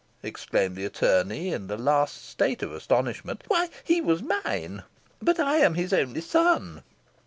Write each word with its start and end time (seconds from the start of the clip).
exclaimed 0.23 0.75
the 0.75 0.83
attorney, 0.83 1.53
in 1.53 1.67
the 1.67 1.77
last 1.77 2.27
state 2.27 2.63
of 2.63 2.71
astonishment 2.73 3.43
"Why, 3.49 3.69
he 3.83 4.01
was 4.01 4.23
mine! 4.23 4.81
But 5.21 5.39
I 5.39 5.57
am 5.57 5.75
his 5.75 5.93
only 5.93 6.21
son." 6.21 6.81